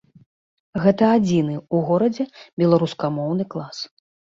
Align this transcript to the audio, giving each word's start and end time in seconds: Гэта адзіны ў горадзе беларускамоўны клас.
Гэта 0.85 1.09
адзіны 1.17 1.53
ў 1.59 1.77
горадзе 1.91 2.27
беларускамоўны 2.65 3.51
клас. 3.55 3.77